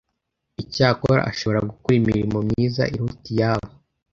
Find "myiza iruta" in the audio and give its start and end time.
2.47-3.27